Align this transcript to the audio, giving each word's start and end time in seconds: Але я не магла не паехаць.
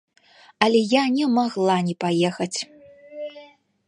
Але 0.67 0.79
я 0.93 1.03
не 1.17 1.27
магла 1.35 1.75
не 1.89 1.95
паехаць. 2.05 2.59